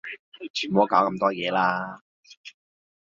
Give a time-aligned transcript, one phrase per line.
[0.71, 2.01] 唔好搞咁多嘢啦